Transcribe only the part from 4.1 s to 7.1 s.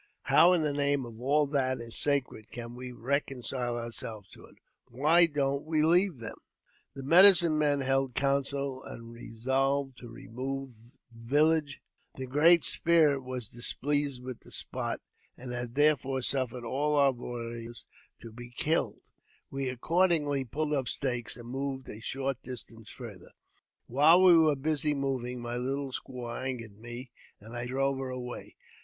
to it? Why don't we leave them?" 172 AUTOBIOGBAPHY OF id, I The